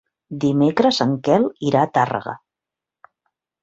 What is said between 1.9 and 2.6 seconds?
Tàrrega.